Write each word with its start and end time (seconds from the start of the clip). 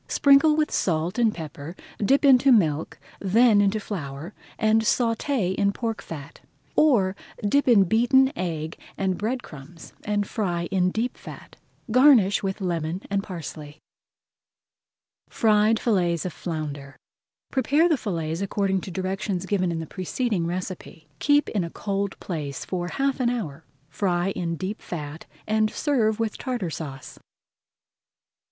Sprinkle 0.07 0.55
with 0.55 0.71
salt 0.71 1.19
and 1.19 1.31
pepper, 1.31 1.75
dip 2.03 2.25
into 2.25 2.51
milk, 2.51 2.97
then 3.19 3.61
into 3.61 3.79
flour, 3.79 4.33
and 4.57 4.81
sauté 4.81 5.53
in 5.53 5.71
pork 5.71 6.01
fat. 6.01 6.41
Or, 6.75 7.15
dip 7.47 7.67
in 7.67 7.83
beaten 7.83 8.29
egg 8.35 8.77
[Page 8.77 8.79
144] 8.95 9.03
and 9.03 9.17
bread 9.19 9.43
crumbs 9.43 9.93
and 10.03 10.25
fry 10.27 10.63
in 10.71 10.89
deep 10.89 11.15
fat. 11.15 11.55
Garnish 11.91 12.41
with 12.41 12.61
lemon 12.61 13.03
and 13.11 13.21
parsley. 13.21 13.77
FRIED 15.29 15.79
FILLETS 15.79 16.25
OF 16.25 16.33
FLOUNDER 16.33 16.97
Prepare 17.51 17.87
the 17.87 17.95
fillets 17.95 18.41
according 18.41 18.81
to 18.81 18.89
directions 18.89 19.45
given 19.45 19.71
in 19.71 19.79
the 19.81 19.85
preceding 19.85 20.47
recipe. 20.47 21.09
Keep 21.19 21.47
in 21.49 21.63
a 21.63 21.69
cold 21.69 22.19
place 22.19 22.65
for 22.65 22.87
half 22.87 23.19
an 23.19 23.29
hour, 23.29 23.65
fry 23.87 24.31
in 24.31 24.55
deep 24.55 24.81
fat, 24.81 25.27
and 25.45 25.69
serve 25.69 26.19
with 26.19 26.39
Tartar 26.39 26.71
Sauce. 26.71 27.19